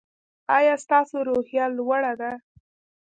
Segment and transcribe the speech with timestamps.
[0.57, 2.31] ایا ستاسو روحیه لوړه ده؟